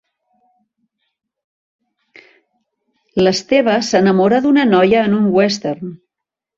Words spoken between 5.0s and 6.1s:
en un Western.